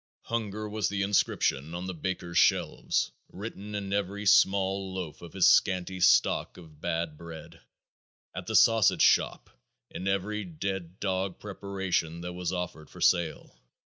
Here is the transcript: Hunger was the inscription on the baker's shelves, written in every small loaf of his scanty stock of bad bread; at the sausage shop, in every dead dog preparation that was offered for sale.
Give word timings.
Hunger 0.23 0.67
was 0.67 0.89
the 0.89 1.03
inscription 1.03 1.75
on 1.75 1.85
the 1.85 1.93
baker's 1.93 2.39
shelves, 2.39 3.11
written 3.29 3.75
in 3.75 3.93
every 3.93 4.25
small 4.25 4.91
loaf 4.95 5.21
of 5.21 5.33
his 5.33 5.45
scanty 5.47 5.99
stock 5.99 6.57
of 6.57 6.81
bad 6.81 7.17
bread; 7.19 7.61
at 8.35 8.47
the 8.47 8.55
sausage 8.55 9.03
shop, 9.03 9.51
in 9.91 10.07
every 10.07 10.43
dead 10.43 10.99
dog 10.99 11.37
preparation 11.39 12.21
that 12.21 12.33
was 12.33 12.51
offered 12.51 12.89
for 12.89 12.99
sale. 12.99 13.55